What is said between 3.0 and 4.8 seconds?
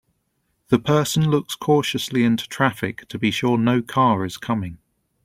to be sure no car is coming.